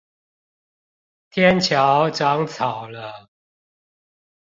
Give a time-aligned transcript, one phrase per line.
[1.29, 3.29] 天橋長草了